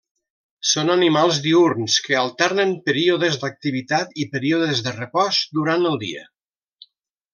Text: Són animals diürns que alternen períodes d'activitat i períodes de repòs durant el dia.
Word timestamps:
Són 0.69 0.87
animals 0.93 1.41
diürns 1.47 1.97
que 2.07 2.17
alternen 2.21 2.73
períodes 2.87 3.37
d'activitat 3.43 4.17
i 4.25 4.29
períodes 4.37 4.83
de 4.89 4.95
repòs 4.97 5.43
durant 5.59 5.87
el 5.91 6.01
dia. 6.07 6.25